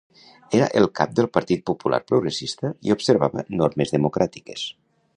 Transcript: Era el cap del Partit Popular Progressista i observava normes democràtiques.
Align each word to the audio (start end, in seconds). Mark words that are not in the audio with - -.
Era 0.59 0.69
el 0.79 0.87
cap 0.99 1.11
del 1.19 1.27
Partit 1.35 1.61
Popular 1.71 2.01
Progressista 2.13 2.73
i 2.89 2.97
observava 2.97 3.47
normes 3.63 3.97
democràtiques. 3.99 4.69